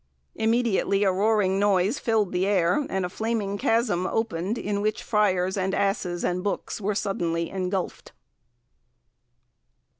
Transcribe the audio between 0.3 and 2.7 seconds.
Immediately, a roaring noise filled the